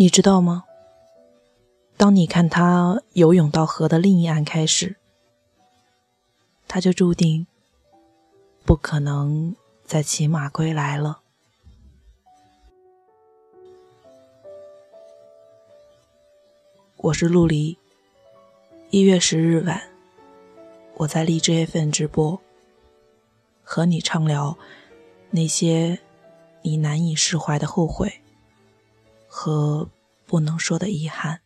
[0.00, 0.62] 你知道吗？
[1.96, 4.94] 当你看他游泳到河的另一岸开始，
[6.68, 7.48] 他就注定
[8.64, 11.22] 不可能再骑马归来了。
[16.98, 17.76] 我是陆离，
[18.90, 19.82] 一月十日晚，
[20.98, 22.40] 我在荔枝 FM 直播，
[23.64, 24.56] 和你畅聊
[25.32, 25.98] 那些
[26.62, 28.20] 你难以释怀的后悔
[29.40, 29.88] 和
[30.26, 31.42] 不能说的遗憾。